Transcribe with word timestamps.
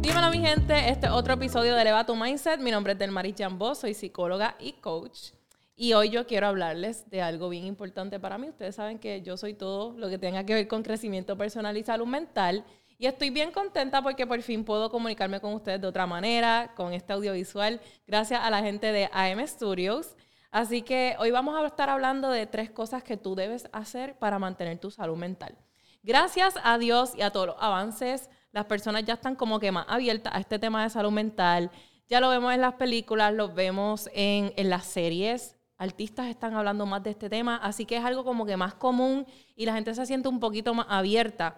Dímelo 0.00 0.30
mi 0.30 0.38
gente, 0.38 0.88
este 0.88 1.06
es 1.06 1.12
otro 1.12 1.34
episodio 1.34 1.74
de 1.74 1.82
Eleva 1.82 2.06
tu 2.06 2.16
Mindset. 2.16 2.58
Mi 2.60 2.70
nombre 2.70 2.94
es 2.94 2.98
Delmaris 2.98 3.34
Jambó, 3.36 3.74
soy 3.74 3.92
psicóloga 3.92 4.56
y 4.58 4.72
coach. 4.72 5.32
Y 5.76 5.92
hoy 5.92 6.08
yo 6.08 6.26
quiero 6.26 6.46
hablarles 6.46 7.10
de 7.10 7.20
algo 7.20 7.50
bien 7.50 7.66
importante 7.66 8.18
para 8.18 8.38
mí. 8.38 8.48
Ustedes 8.48 8.76
saben 8.76 8.98
que 8.98 9.20
yo 9.20 9.36
soy 9.36 9.52
todo 9.52 9.92
lo 9.98 10.08
que 10.08 10.16
tenga 10.16 10.44
que 10.44 10.54
ver 10.54 10.66
con 10.66 10.82
crecimiento 10.82 11.36
personal 11.36 11.76
y 11.76 11.82
salud 11.82 12.06
mental. 12.06 12.64
Y 12.96 13.06
estoy 13.06 13.28
bien 13.28 13.50
contenta 13.50 14.00
porque 14.00 14.26
por 14.26 14.40
fin 14.40 14.64
puedo 14.64 14.90
comunicarme 14.90 15.40
con 15.40 15.52
ustedes 15.52 15.82
de 15.82 15.86
otra 15.86 16.06
manera, 16.06 16.72
con 16.76 16.94
este 16.94 17.12
audiovisual, 17.12 17.78
gracias 18.06 18.40
a 18.42 18.48
la 18.48 18.62
gente 18.62 18.90
de 18.90 19.10
AM 19.12 19.46
Studios. 19.46 20.16
Así 20.50 20.82
que 20.82 21.14
hoy 21.18 21.30
vamos 21.30 21.56
a 21.56 21.66
estar 21.66 21.88
hablando 21.88 22.30
de 22.30 22.46
tres 22.46 22.70
cosas 22.70 23.02
que 23.04 23.16
tú 23.16 23.34
debes 23.34 23.68
hacer 23.72 24.18
para 24.18 24.38
mantener 24.38 24.78
tu 24.78 24.90
salud 24.90 25.16
mental. 25.16 25.56
Gracias 26.02 26.54
a 26.64 26.78
Dios 26.78 27.12
y 27.16 27.22
a 27.22 27.30
todos 27.30 27.48
los 27.48 27.56
avances, 27.60 28.30
las 28.52 28.64
personas 28.64 29.04
ya 29.04 29.14
están 29.14 29.36
como 29.36 29.60
que 29.60 29.70
más 29.70 29.86
abiertas 29.88 30.34
a 30.34 30.40
este 30.40 30.58
tema 30.58 30.82
de 30.82 30.90
salud 30.90 31.12
mental. 31.12 31.70
Ya 32.08 32.20
lo 32.20 32.30
vemos 32.30 32.52
en 32.52 32.62
las 32.62 32.74
películas, 32.74 33.32
lo 33.32 33.52
vemos 33.54 34.10
en, 34.12 34.52
en 34.56 34.70
las 34.70 34.86
series, 34.86 35.56
artistas 35.76 36.26
están 36.26 36.54
hablando 36.54 36.84
más 36.84 37.02
de 37.02 37.10
este 37.10 37.30
tema, 37.30 37.56
así 37.56 37.86
que 37.86 37.96
es 37.96 38.04
algo 38.04 38.24
como 38.24 38.44
que 38.44 38.56
más 38.56 38.74
común 38.74 39.26
y 39.54 39.66
la 39.66 39.74
gente 39.74 39.94
se 39.94 40.04
siente 40.04 40.28
un 40.28 40.40
poquito 40.40 40.74
más 40.74 40.86
abierta. 40.88 41.56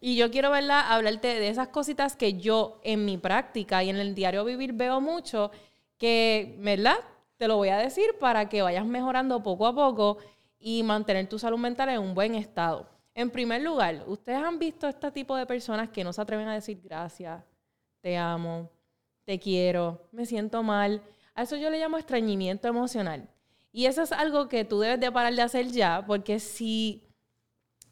Y 0.00 0.16
yo 0.16 0.30
quiero, 0.30 0.50
¿verdad?, 0.50 0.92
hablarte 0.92 1.40
de 1.40 1.48
esas 1.48 1.68
cositas 1.68 2.14
que 2.14 2.34
yo 2.34 2.80
en 2.84 3.04
mi 3.04 3.18
práctica 3.18 3.82
y 3.82 3.90
en 3.90 3.96
el 3.96 4.14
diario 4.14 4.44
vivir 4.44 4.72
veo 4.74 5.00
mucho, 5.00 5.50
que, 5.98 6.56
¿verdad? 6.60 6.98
Te 7.38 7.46
lo 7.46 7.56
voy 7.56 7.68
a 7.68 7.78
decir 7.78 8.18
para 8.18 8.48
que 8.48 8.62
vayas 8.62 8.84
mejorando 8.84 9.42
poco 9.42 9.66
a 9.66 9.74
poco 9.74 10.18
y 10.58 10.82
mantener 10.82 11.28
tu 11.28 11.38
salud 11.38 11.58
mental 11.58 11.88
en 11.88 12.00
un 12.00 12.12
buen 12.12 12.34
estado. 12.34 12.88
En 13.14 13.30
primer 13.30 13.62
lugar, 13.62 14.02
ustedes 14.08 14.38
han 14.38 14.58
visto 14.58 14.88
este 14.88 15.10
tipo 15.12 15.36
de 15.36 15.46
personas 15.46 15.88
que 15.88 16.02
no 16.02 16.12
se 16.12 16.20
atreven 16.20 16.48
a 16.48 16.54
decir 16.54 16.80
gracias, 16.82 17.42
te 18.00 18.16
amo, 18.16 18.70
te 19.24 19.38
quiero, 19.38 20.08
me 20.10 20.26
siento 20.26 20.64
mal. 20.64 21.00
A 21.34 21.42
eso 21.42 21.54
yo 21.56 21.70
le 21.70 21.78
llamo 21.78 21.96
estreñimiento 21.96 22.66
emocional. 22.66 23.28
Y 23.70 23.86
eso 23.86 24.02
es 24.02 24.10
algo 24.10 24.48
que 24.48 24.64
tú 24.64 24.80
debes 24.80 24.98
de 24.98 25.12
parar 25.12 25.34
de 25.34 25.42
hacer 25.42 25.68
ya, 25.68 26.04
porque 26.06 26.40
si, 26.40 27.04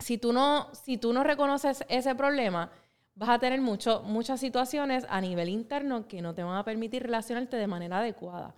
si, 0.01 0.19
tú, 0.19 0.33
no, 0.33 0.75
si 0.75 0.97
tú 0.97 1.13
no 1.13 1.23
reconoces 1.23 1.85
ese 1.89 2.17
problema, 2.17 2.73
vas 3.15 3.29
a 3.29 3.39
tener 3.39 3.61
mucho, 3.61 4.03
muchas 4.03 4.41
situaciones 4.41 5.07
a 5.09 5.21
nivel 5.21 5.49
interno 5.49 6.09
que 6.09 6.21
no 6.21 6.35
te 6.35 6.43
van 6.43 6.57
a 6.57 6.65
permitir 6.65 7.05
relacionarte 7.05 7.57
de 7.57 7.67
manera 7.69 7.99
adecuada. 7.99 8.55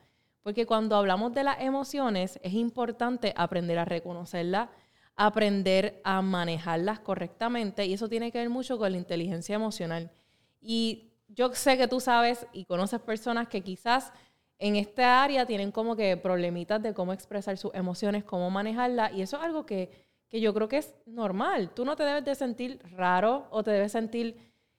Porque 0.49 0.65
cuando 0.65 0.97
hablamos 0.97 1.35
de 1.35 1.45
las 1.45 1.61
emociones, 1.61 2.41
es 2.43 2.55
importante 2.55 3.35
aprender 3.37 3.79
a 3.79 3.85
reconocerlas, 3.85 4.71
aprender 5.15 6.01
a 6.05 6.23
manejarlas 6.23 7.01
correctamente, 7.01 7.85
y 7.85 7.93
eso 7.93 8.09
tiene 8.09 8.33
que 8.33 8.39
ver 8.39 8.49
mucho 8.49 8.79
con 8.79 8.91
la 8.91 8.97
inteligencia 8.97 9.57
emocional. 9.57 10.11
Y 10.59 11.13
yo 11.29 11.53
sé 11.53 11.77
que 11.77 11.87
tú 11.87 12.01
sabes 12.01 12.47
y 12.55 12.65
conoces 12.65 12.99
personas 12.99 13.49
que 13.49 13.61
quizás 13.61 14.11
en 14.59 14.77
esta 14.77 15.23
área 15.23 15.45
tienen 15.45 15.71
como 15.71 15.95
que 15.97 16.17
problemitas 16.17 16.83
de 16.83 16.95
cómo 16.95 17.13
expresar 17.13 17.59
sus 17.59 17.75
emociones, 17.75 18.25
cómo 18.25 18.49
manejarlas, 18.49 19.13
y 19.13 19.21
eso 19.21 19.37
es 19.37 19.43
algo 19.43 19.67
que, 19.67 19.91
yo 20.33 20.55
creo 20.55 20.67
que 20.67 20.79
es 20.79 20.95
normal. 21.05 21.73
Tú 21.75 21.85
no 21.85 21.95
te 21.95 22.05
debes 22.05 22.25
de 22.25 22.35
sentir 22.35 22.81
raro 22.97 23.49
o 23.51 23.63
te 23.63 23.71
debes 23.71 23.93
sentir 23.93 24.39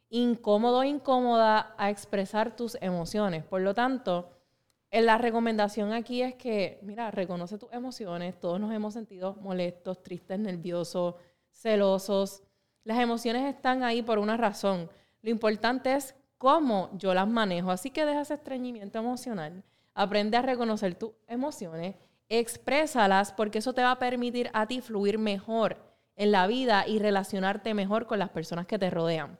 incómodo 0.10 0.80
o 0.80 0.84
incómoda 0.84 1.76
a 1.78 1.92
expresar 1.92 2.56
tus 2.56 2.76
emociones. 2.82 3.44
Por 3.44 3.62
lo 3.62 3.76
tanto, 3.76 4.32
la 4.92 5.18
recomendación 5.18 5.94
aquí 5.94 6.22
es 6.22 6.36
que, 6.36 6.80
mira, 6.82 7.12
reconoce 7.12 7.58
tus 7.58 7.72
emociones. 7.72 8.40
Todos 8.40 8.60
nos 8.60 8.74
hemos 8.74 8.94
sentido 8.94 9.36
molestos, 9.42 10.02
tristes, 10.02 10.40
nerviosos, 10.40 11.16
celosos. 11.52 12.44
Las 12.84 13.00
emociones 13.00 13.54
están 13.54 13.84
ahí 13.84 14.02
por 14.02 14.18
una 14.20 14.36
razón. 14.36 14.90
Lo 15.22 15.30
importante 15.30 15.94
es 15.94 16.16
cómo 16.38 16.90
yo 16.94 17.14
las 17.14 17.28
manejo. 17.28 17.70
Así 17.70 17.92
que 17.92 18.06
deja 18.06 18.22
ese 18.22 18.34
estreñimiento 18.36 18.98
emocional, 18.98 19.64
aprende 19.94 20.38
a 20.38 20.42
reconocer 20.42 20.96
tus 20.96 21.12
emociones, 21.28 21.96
exprésalas 22.30 23.32
porque 23.32 23.60
eso 23.60 23.74
te 23.74 23.84
va 23.84 23.92
a 23.92 24.00
permitir 24.00 24.50
a 24.54 24.66
ti 24.66 24.82
fluir 24.82 25.20
mejor 25.20 25.78
en 26.16 26.32
la 26.32 26.48
vida 26.48 26.88
y 26.88 27.00
relacionarte 27.00 27.74
mejor 27.74 28.08
con 28.08 28.20
las 28.20 28.30
personas 28.30 28.66
que 28.66 28.80
te 28.80 28.90
rodean. 28.90 29.38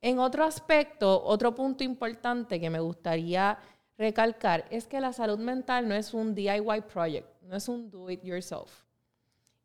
En 0.00 0.20
otro 0.20 0.44
aspecto, 0.44 1.24
otro 1.24 1.54
punto 1.54 1.82
importante 1.82 2.60
que 2.60 2.70
me 2.70 2.78
gustaría 2.78 3.58
recalcar 3.98 4.64
es 4.70 4.86
que 4.86 5.00
la 5.00 5.12
salud 5.12 5.38
mental 5.38 5.88
no 5.88 5.94
es 5.94 6.14
un 6.14 6.34
DIY 6.34 6.82
project, 6.92 7.26
no 7.42 7.56
es 7.56 7.68
un 7.68 7.90
do 7.90 8.08
it 8.08 8.22
yourself. 8.22 8.84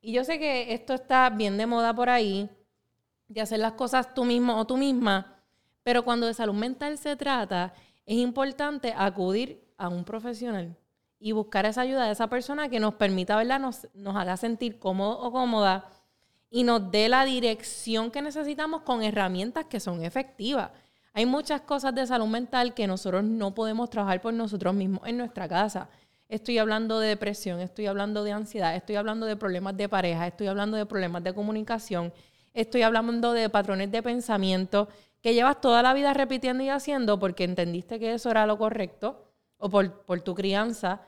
Y 0.01 0.11
yo 0.11 0.23
sé 0.23 0.39
que 0.39 0.73
esto 0.73 0.95
está 0.95 1.29
bien 1.29 1.57
de 1.57 1.65
moda 1.65 1.93
por 1.93 2.09
ahí, 2.09 2.49
de 3.27 3.41
hacer 3.41 3.59
las 3.59 3.73
cosas 3.73 4.13
tú 4.13 4.25
mismo 4.25 4.57
o 4.57 4.65
tú 4.65 4.75
misma, 4.75 5.39
pero 5.83 6.03
cuando 6.03 6.27
de 6.27 6.33
salud 6.33 6.53
mental 6.53 6.97
se 6.97 7.15
trata, 7.15 7.73
es 8.05 8.17
importante 8.17 8.93
acudir 8.97 9.63
a 9.77 9.87
un 9.87 10.03
profesional 10.03 10.75
y 11.19 11.31
buscar 11.31 11.65
esa 11.65 11.81
ayuda 11.81 12.05
de 12.05 12.11
esa 12.11 12.27
persona 12.27 12.67
que 12.67 12.79
nos 12.79 12.95
permita, 12.95 13.37
¿verdad? 13.37 13.59
Nos, 13.59 13.87
nos 13.93 14.15
haga 14.15 14.35
sentir 14.35 14.77
cómodo 14.77 15.19
o 15.19 15.31
cómoda 15.31 15.89
y 16.49 16.63
nos 16.63 16.91
dé 16.91 17.07
la 17.07 17.23
dirección 17.23 18.11
que 18.11 18.21
necesitamos 18.21 18.81
con 18.81 19.03
herramientas 19.03 19.65
que 19.65 19.79
son 19.79 20.03
efectivas. 20.03 20.71
Hay 21.13 21.27
muchas 21.27 21.61
cosas 21.61 21.93
de 21.93 22.07
salud 22.07 22.25
mental 22.25 22.73
que 22.73 22.87
nosotros 22.87 23.23
no 23.23 23.53
podemos 23.53 23.89
trabajar 23.89 24.19
por 24.19 24.33
nosotros 24.33 24.73
mismos 24.73 25.07
en 25.07 25.17
nuestra 25.17 25.47
casa. 25.47 25.87
Estoy 26.27 26.57
hablando 26.57 26.99
de 26.99 27.09
depresión, 27.09 27.59
estoy 27.59 27.85
hablando 27.85 28.23
de 28.23 28.31
ansiedad, 28.31 28.75
estoy 28.75 28.95
hablando 28.95 29.27
de 29.27 29.35
problemas 29.35 29.77
de 29.77 29.87
pareja, 29.87 30.25
estoy 30.25 30.47
hablando 30.47 30.75
de 30.75 30.87
problemas 30.87 31.23
de 31.23 31.35
comunicación, 31.35 32.11
estoy 32.55 32.81
hablando 32.81 33.31
de 33.33 33.47
patrones 33.49 33.91
de 33.91 34.01
pensamiento 34.01 34.87
que 35.21 35.35
llevas 35.35 35.61
toda 35.61 35.83
la 35.83 35.93
vida 35.93 36.13
repitiendo 36.15 36.63
y 36.63 36.69
haciendo 36.69 37.19
porque 37.19 37.43
entendiste 37.43 37.99
que 37.99 38.15
eso 38.15 38.31
era 38.31 38.47
lo 38.47 38.57
correcto 38.57 39.23
o 39.57 39.69
por, 39.69 40.01
por 40.05 40.21
tu 40.21 40.33
crianza. 40.33 41.01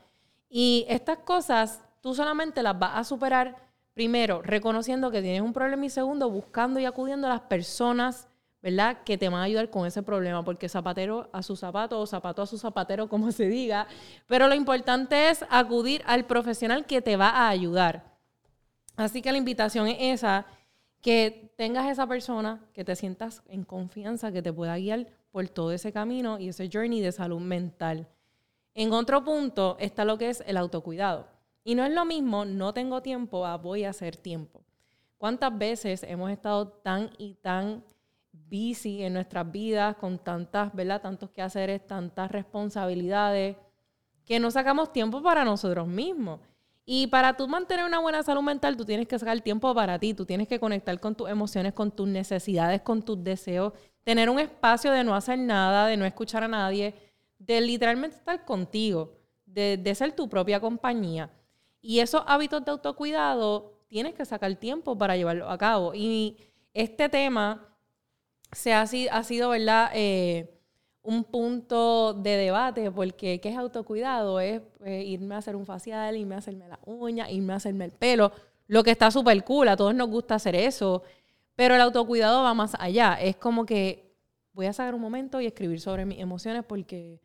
Y 0.48 0.86
estas 0.88 1.18
cosas 1.18 1.82
tú 2.00 2.14
solamente 2.14 2.62
las 2.62 2.78
vas 2.78 2.92
a 2.94 3.02
superar 3.02 3.56
primero 3.92 4.40
reconociendo 4.40 5.10
que 5.10 5.20
tienes 5.20 5.40
un 5.40 5.52
problema 5.52 5.86
y 5.86 5.90
segundo 5.90 6.30
buscando 6.30 6.78
y 6.78 6.84
acudiendo 6.84 7.26
a 7.26 7.30
las 7.30 7.40
personas, 7.40 8.28
¿verdad? 8.62 8.98
Que 9.04 9.18
te 9.18 9.28
van 9.28 9.40
a 9.40 9.44
ayudar 9.44 9.70
con 9.70 9.86
ese 9.86 10.02
problema, 10.02 10.44
porque 10.44 10.68
zapatero 10.68 11.28
a 11.32 11.42
su 11.42 11.56
zapato 11.56 12.00
o 12.00 12.06
zapato 12.06 12.42
a 12.42 12.46
su 12.46 12.58
zapatero, 12.58 13.08
como 13.10 13.32
se 13.32 13.48
diga. 13.48 13.86
Pero 14.26 14.48
lo 14.48 14.54
importante 14.54 15.30
es 15.30 15.44
acudir 15.50 16.02
al 16.06 16.26
profesional 16.26 16.86
que 16.86 17.02
te 17.02 17.16
va 17.16 17.30
a 17.30 17.48
ayudar. 17.48 18.16
Así 18.96 19.22
que 19.22 19.32
la 19.32 19.38
invitación 19.38 19.88
es 19.88 19.96
esa 20.00 20.46
que 21.02 21.52
tengas 21.56 21.86
esa 21.88 22.06
persona, 22.06 22.64
que 22.72 22.84
te 22.84 22.96
sientas 22.96 23.42
en 23.46 23.62
confianza, 23.62 24.32
que 24.32 24.42
te 24.42 24.52
pueda 24.52 24.76
guiar 24.76 25.06
por 25.30 25.48
todo 25.48 25.70
ese 25.70 25.92
camino 25.92 26.38
y 26.38 26.48
ese 26.48 26.68
journey 26.72 27.00
de 27.00 27.12
salud 27.12 27.40
mental. 27.40 28.08
En 28.74 28.92
otro 28.92 29.22
punto 29.22 29.76
está 29.78 30.04
lo 30.04 30.18
que 30.18 30.30
es 30.30 30.42
el 30.46 30.56
autocuidado. 30.56 31.28
Y 31.62 31.74
no 31.74 31.84
es 31.84 31.92
lo 31.92 32.04
mismo, 32.04 32.44
no 32.44 32.72
tengo 32.72 33.02
tiempo, 33.02 33.46
a 33.46 33.56
voy 33.56 33.84
a 33.84 33.90
hacer 33.90 34.16
tiempo. 34.16 34.62
¿Cuántas 35.18 35.56
veces 35.56 36.02
hemos 36.02 36.30
estado 36.30 36.68
tan 36.68 37.10
y 37.18 37.34
tan 37.34 37.84
busy 38.50 39.02
en 39.02 39.14
nuestras 39.14 39.50
vidas 39.50 39.96
con 39.96 40.18
tantas, 40.18 40.74
¿verdad? 40.74 41.00
Tantos 41.00 41.30
quehaceres, 41.30 41.86
tantas 41.86 42.30
responsabilidades, 42.30 43.56
que 44.24 44.40
no 44.40 44.50
sacamos 44.50 44.92
tiempo 44.92 45.22
para 45.22 45.44
nosotros 45.44 45.86
mismos. 45.86 46.40
Y 46.84 47.08
para 47.08 47.36
tú 47.36 47.48
mantener 47.48 47.84
una 47.84 47.98
buena 47.98 48.22
salud 48.22 48.42
mental, 48.42 48.76
tú 48.76 48.84
tienes 48.84 49.08
que 49.08 49.18
sacar 49.18 49.40
tiempo 49.40 49.74
para 49.74 49.98
ti, 49.98 50.14
tú 50.14 50.24
tienes 50.24 50.46
que 50.46 50.60
conectar 50.60 50.98
con 51.00 51.14
tus 51.14 51.28
emociones, 51.28 51.72
con 51.72 51.90
tus 51.90 52.06
necesidades, 52.06 52.82
con 52.82 53.02
tus 53.02 53.22
deseos, 53.22 53.72
tener 54.04 54.30
un 54.30 54.38
espacio 54.38 54.92
de 54.92 55.02
no 55.02 55.16
hacer 55.16 55.38
nada, 55.38 55.86
de 55.88 55.96
no 55.96 56.04
escuchar 56.04 56.44
a 56.44 56.48
nadie, 56.48 56.94
de 57.38 57.60
literalmente 57.60 58.16
estar 58.16 58.44
contigo, 58.44 59.16
de, 59.44 59.94
ser 59.96 60.12
tu 60.12 60.28
propia 60.28 60.60
compañía. 60.60 61.30
Y 61.80 61.98
esos 61.98 62.22
hábitos 62.26 62.64
de 62.64 62.70
autocuidado 62.70 63.80
tienes 63.88 64.14
que 64.14 64.24
sacar 64.24 64.54
tiempo 64.54 64.96
para 64.96 65.16
llevarlo 65.16 65.50
a 65.50 65.58
cabo. 65.58 65.92
Y 65.92 66.36
este 66.72 67.08
tema 67.08 67.75
se 68.52 68.72
ha, 68.72 68.86
sido. 68.86 69.54
Eh, 69.54 70.52
un 71.06 71.22
punto 71.22 72.14
de 72.14 72.36
debate, 72.36 72.90
porque 72.90 73.40
¿qué 73.40 73.48
es 73.50 73.56
autocuidado? 73.56 74.40
Es 74.40 74.60
eh, 74.84 75.04
irme 75.04 75.36
a 75.36 75.38
hacer 75.38 75.54
un 75.54 75.64
facial, 75.64 76.16
irme 76.16 76.34
a 76.34 76.38
hacerme 76.38 76.66
la 76.68 76.80
uña, 76.84 77.30
irme 77.30 77.52
a 77.52 77.56
hacerme 77.56 77.84
el 77.84 77.92
pelo, 77.92 78.32
lo 78.66 78.82
que 78.82 78.90
está 78.90 79.12
súper 79.12 79.44
cool, 79.44 79.68
a 79.68 79.76
todos 79.76 79.94
nos 79.94 80.08
gusta 80.08 80.34
hacer 80.34 80.56
eso, 80.56 81.04
pero 81.54 81.76
el 81.76 81.80
autocuidado 81.80 82.42
va 82.42 82.54
más 82.54 82.74
allá, 82.80 83.14
es 83.20 83.36
como 83.36 83.64
que 83.64 84.16
voy 84.52 84.66
a 84.66 84.72
sacar 84.72 84.96
un 84.96 85.00
momento 85.00 85.40
y 85.40 85.46
escribir 85.46 85.80
sobre 85.80 86.04
mis 86.04 86.18
emociones 86.18 86.64
porque, 86.64 87.20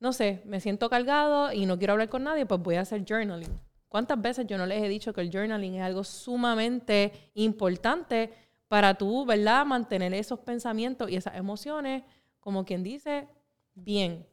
no 0.00 0.12
sé, 0.12 0.42
me 0.44 0.58
siento 0.60 0.90
cargado 0.90 1.52
y 1.52 1.66
no 1.66 1.78
quiero 1.78 1.92
hablar 1.92 2.08
con 2.08 2.24
nadie, 2.24 2.46
pues 2.46 2.60
voy 2.60 2.74
a 2.74 2.80
hacer 2.80 3.04
journaling. 3.08 3.60
¿Cuántas 3.88 4.20
veces 4.20 4.48
yo 4.48 4.58
no 4.58 4.66
les 4.66 4.82
he 4.82 4.88
dicho 4.88 5.12
que 5.12 5.20
el 5.20 5.30
journaling 5.30 5.76
es 5.76 5.82
algo 5.82 6.02
sumamente 6.02 7.12
importante 7.34 8.32
para 8.68 8.94
tú, 8.94 9.24
¿verdad? 9.24 9.64
Mantener 9.66 10.14
esos 10.14 10.40
pensamientos 10.40 11.10
y 11.10 11.16
esas 11.16 11.36
emociones 11.36 12.02
como 12.44 12.64
quien 12.66 12.82
dice, 12.82 13.26
bien. 13.74 14.26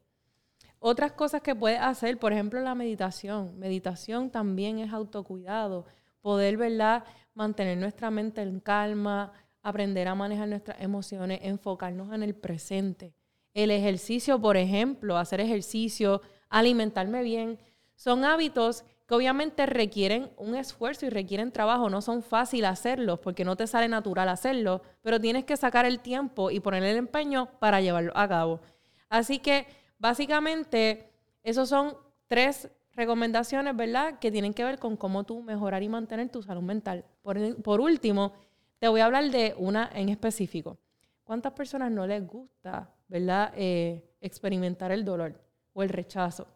Otras 0.79 1.13
cosas 1.13 1.41
que 1.41 1.55
puedes 1.55 1.79
hacer, 1.79 2.17
por 2.17 2.33
ejemplo, 2.33 2.59
la 2.59 2.75
meditación. 2.75 3.57
Meditación 3.57 4.29
también 4.31 4.79
es 4.79 4.91
autocuidado, 4.91 5.85
poder, 6.19 6.57
¿verdad? 6.57 7.05
Mantener 7.33 7.77
nuestra 7.77 8.11
mente 8.11 8.41
en 8.41 8.59
calma, 8.59 9.31
aprender 9.61 10.07
a 10.09 10.15
manejar 10.15 10.49
nuestras 10.49 10.81
emociones, 10.81 11.39
enfocarnos 11.43 12.11
en 12.13 12.23
el 12.23 12.35
presente. 12.35 13.13
El 13.53 13.71
ejercicio, 13.71 14.41
por 14.41 14.57
ejemplo, 14.57 15.17
hacer 15.17 15.39
ejercicio, 15.39 16.21
alimentarme 16.49 17.23
bien, 17.23 17.59
son 17.95 18.25
hábitos 18.25 18.83
que 19.11 19.15
obviamente 19.15 19.65
requieren 19.65 20.31
un 20.37 20.55
esfuerzo 20.55 21.05
y 21.05 21.09
requieren 21.09 21.51
trabajo, 21.51 21.89
no 21.89 22.01
son 22.01 22.23
fáciles 22.23 22.69
hacerlos 22.69 23.19
porque 23.19 23.43
no 23.43 23.57
te 23.57 23.67
sale 23.67 23.89
natural 23.89 24.29
hacerlo, 24.29 24.83
pero 25.01 25.19
tienes 25.19 25.43
que 25.43 25.57
sacar 25.57 25.85
el 25.85 25.99
tiempo 25.99 26.49
y 26.49 26.61
poner 26.61 26.81
el 26.83 26.95
empeño 26.95 27.49
para 27.59 27.81
llevarlo 27.81 28.13
a 28.15 28.25
cabo. 28.29 28.61
Así 29.09 29.39
que 29.39 29.67
básicamente 29.99 31.09
esos 31.43 31.67
son 31.67 31.97
tres 32.27 32.71
recomendaciones, 32.93 33.75
¿verdad? 33.75 34.17
Que 34.17 34.31
tienen 34.31 34.53
que 34.53 34.63
ver 34.63 34.79
con 34.79 34.95
cómo 34.95 35.25
tú 35.25 35.41
mejorar 35.41 35.83
y 35.83 35.89
mantener 35.89 36.29
tu 36.29 36.41
salud 36.41 36.61
mental. 36.61 37.03
Por, 37.21 37.81
último, 37.81 38.31
te 38.79 38.87
voy 38.87 39.01
a 39.01 39.07
hablar 39.07 39.29
de 39.29 39.55
una 39.57 39.91
en 39.93 40.07
específico. 40.07 40.77
¿Cuántas 41.25 41.51
personas 41.51 41.91
no 41.91 42.07
les 42.07 42.25
gusta, 42.25 42.89
¿verdad? 43.09 43.51
Eh, 43.57 44.05
experimentar 44.21 44.89
el 44.93 45.03
dolor 45.03 45.37
o 45.73 45.83
el 45.83 45.89
rechazo. 45.89 46.47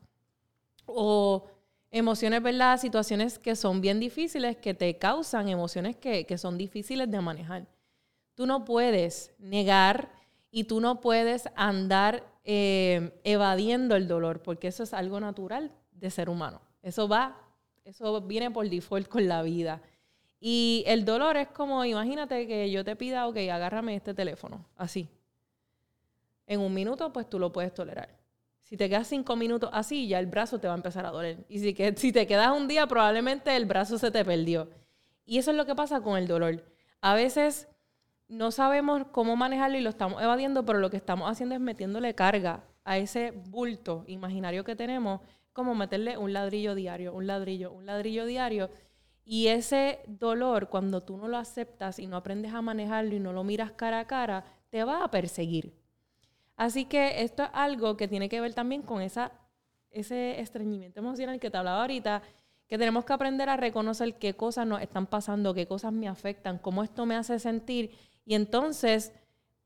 O 0.86 1.50
emociones, 1.96 2.44
¿verdad? 2.44 2.78
Situaciones 2.78 3.40
que 3.40 3.56
son 3.56 3.80
bien 3.80 4.02
difíciles, 4.02 4.58
que 4.58 4.74
te 4.74 4.98
causan 4.98 5.48
emociones 5.48 5.96
que, 5.96 6.38
son 6.38 6.58
difíciles 6.58 7.10
de 7.10 7.22
manejar. 7.22 7.68
Tú 8.34 8.46
no 8.46 8.66
puedes 8.66 9.34
negar 9.40 10.12
y 10.52 10.66
tú 10.66 10.82
no 10.82 11.00
puedes 11.00 11.48
andar 11.56 12.26
eh, 12.44 13.18
evadiendo 13.24 13.96
el 13.96 14.10
dolor, 14.10 14.42
porque 14.42 14.68
eso 14.68 14.84
es 14.84 14.94
algo 14.94 15.22
natural 15.22 15.72
de 15.94 16.12
ser 16.12 16.30
humano. 16.30 16.60
Eso 16.84 17.08
va, 17.08 17.42
eso 17.86 18.20
viene 18.22 18.52
por 18.52 18.70
default 18.70 19.08
con 19.08 19.26
la 19.30 19.42
vida. 19.42 19.82
Y 20.42 20.84
el 20.88 21.06
dolor 21.06 21.38
es 21.38 21.48
como, 21.48 21.86
imagínate 21.86 22.46
que 22.46 22.70
yo 22.72 22.84
te 22.84 22.98
pida, 22.98 23.26
ok, 23.26 23.38
agárrame 23.50 23.96
este 23.96 24.14
teléfono, 24.14 24.66
así. 24.76 25.08
En 26.46 26.60
un 26.60 26.74
minuto, 26.74 27.14
pues 27.14 27.30
tú 27.30 27.40
lo 27.40 27.54
puedes 27.54 27.74
tolerar. 27.74 28.25
Si 28.66 28.78
te 28.78 28.90
quedas 28.90 29.08
cinco 29.08 29.36
minutos 29.36 29.70
así, 29.74 30.08
ya 30.08 30.18
el 30.18 30.26
brazo 30.26 30.60
te 30.60 30.68
va 30.68 30.74
a 30.74 30.78
empezar 30.78 31.06
a 31.06 31.12
doler. 31.12 31.46
Y 31.50 31.60
si, 31.60 31.76
que, 31.76 31.94
si 31.96 32.12
te 32.12 32.26
quedas 32.26 32.50
un 32.50 32.68
día, 32.68 32.88
probablemente 32.88 33.56
el 33.56 33.66
brazo 33.66 34.00
se 34.00 34.10
te 34.10 34.26
perdió. 34.26 34.72
Y 35.24 35.38
eso 35.38 35.52
es 35.52 35.58
lo 35.58 35.68
que 35.68 35.76
pasa 35.76 36.02
con 36.02 36.18
el 36.18 36.28
dolor. 36.28 36.66
A 37.00 37.14
veces 37.14 37.68
no 38.28 38.50
sabemos 38.50 39.04
cómo 39.12 39.36
manejarlo 39.36 39.78
y 39.78 39.82
lo 39.82 39.92
estamos 39.92 40.20
evadiendo, 40.20 40.66
pero 40.66 40.80
lo 40.80 40.90
que 40.90 40.98
estamos 40.98 41.30
haciendo 41.30 41.54
es 41.54 41.62
metiéndole 41.62 42.16
carga 42.16 42.64
a 42.84 42.98
ese 42.98 43.34
bulto 43.50 44.04
imaginario 44.08 44.64
que 44.64 44.76
tenemos, 44.76 45.22
como 45.54 45.76
meterle 45.76 46.18
un 46.18 46.34
ladrillo 46.34 46.74
diario, 46.74 47.14
un 47.14 47.28
ladrillo, 47.28 47.72
un 47.72 47.86
ladrillo 47.86 48.26
diario. 48.26 48.72
Y 49.24 49.48
ese 49.48 50.00
dolor, 50.08 50.70
cuando 50.70 51.04
tú 51.04 51.18
no 51.18 51.28
lo 51.28 51.38
aceptas 51.38 52.00
y 52.00 52.08
no 52.08 52.18
aprendes 52.18 52.52
a 52.52 52.64
manejarlo 52.64 53.16
y 53.16 53.20
no 53.20 53.32
lo 53.32 53.44
miras 53.44 53.74
cara 53.74 54.00
a 54.00 54.08
cara, 54.08 54.44
te 54.72 54.84
va 54.84 55.04
a 55.04 55.12
perseguir. 55.12 55.85
Así 56.56 56.86
que 56.86 57.22
esto 57.24 57.44
es 57.44 57.50
algo 57.54 57.98
que 57.98 58.08
tiene 58.08 58.30
que 58.30 58.42
ver 58.42 58.54
también 58.54 58.82
con 58.82 59.02
esa, 59.02 59.32
ese 59.92 60.40
estreñimiento 60.40 61.00
emocional 61.00 61.40
que 61.40 61.50
te 61.50 61.58
hablaba 61.58 61.82
ahorita, 61.82 62.22
que 62.68 62.78
tenemos 62.78 63.06
que 63.06 63.14
aprender 63.14 63.50
a 63.50 63.58
reconocer 63.58 64.16
qué 64.16 64.36
cosas 64.36 64.66
nos 64.66 64.82
están 64.82 65.08
pasando, 65.08 65.54
qué 65.54 65.68
cosas 65.68 65.94
me 65.94 66.08
afectan, 66.08 66.58
cómo 66.58 66.84
esto 66.84 67.06
me 67.06 67.16
hace 67.16 67.40
sentir 67.40 67.92
y 68.26 68.36
entonces 68.36 69.14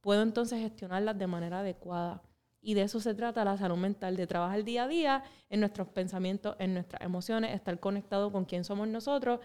puedo 0.02 0.22
entonces 0.22 0.60
gestionarlas 0.60 1.18
de 1.18 1.28
manera 1.28 1.60
adecuada. 1.60 2.22
Y 2.62 2.74
de 2.74 2.82
eso 2.82 3.00
se 3.00 3.14
trata 3.14 3.46
la 3.46 3.58
salud 3.58 3.78
mental, 3.78 4.18
de 4.18 4.28
trabajar 4.28 4.64
día 4.66 4.84
a 4.84 4.88
día 4.88 5.24
en 5.50 5.62
nuestros 5.62 5.88
pensamientos, 5.88 6.58
en 6.60 6.74
nuestras 6.74 7.02
emociones, 7.02 7.56
estar 7.56 7.80
conectado 7.80 8.32
con 8.32 8.44
quién 8.44 8.66
somos 8.66 8.88
nosotros 8.88 9.40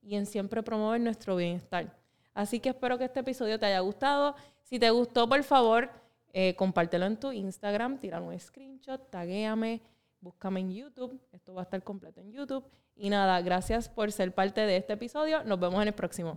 y 0.00 0.14
en 0.14 0.26
siempre 0.26 0.62
promover 0.62 1.00
nuestro 1.00 1.34
bienestar. 1.34 1.96
Así 2.32 2.60
que 2.60 2.68
espero 2.68 2.96
que 2.96 3.04
este 3.04 3.20
episodio 3.20 3.58
te 3.58 3.66
haya 3.66 3.80
gustado. 3.80 4.36
Si 4.62 4.78
te 4.78 4.90
gustó, 4.90 5.28
por 5.28 5.42
favor, 5.42 5.90
eh, 6.32 6.54
compártelo 6.56 7.06
en 7.06 7.16
tu 7.18 7.32
Instagram, 7.32 7.98
tira 7.98 8.20
un 8.20 8.38
screenshot, 8.38 9.10
taguéame, 9.10 9.80
búscame 10.20 10.60
en 10.60 10.72
YouTube. 10.72 11.20
Esto 11.32 11.54
va 11.54 11.62
a 11.62 11.64
estar 11.64 11.82
completo 11.82 12.20
en 12.20 12.32
YouTube. 12.32 12.64
Y 12.96 13.10
nada, 13.10 13.40
gracias 13.40 13.88
por 13.88 14.12
ser 14.12 14.34
parte 14.34 14.60
de 14.60 14.76
este 14.76 14.92
episodio. 14.92 15.42
Nos 15.44 15.58
vemos 15.58 15.80
en 15.82 15.88
el 15.88 15.94
próximo. 15.94 16.36